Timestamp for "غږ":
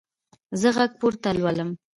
0.75-0.91